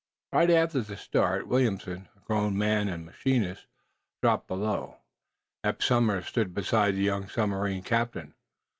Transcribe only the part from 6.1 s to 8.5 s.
stood beside the young submarine captain.